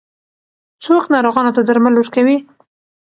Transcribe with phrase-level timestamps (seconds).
[0.83, 2.37] څوک ناروغانو ته درمل ورکوي؟